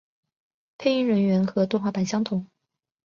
[0.79, 2.47] 配音人员和动画版相同。